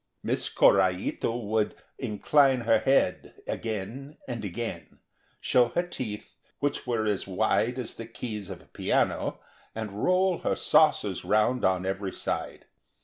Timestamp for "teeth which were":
5.83-7.05